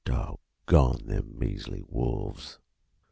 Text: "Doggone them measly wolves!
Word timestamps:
"Doggone 0.03 1.05
them 1.05 1.37
measly 1.37 1.83
wolves! 1.87 2.57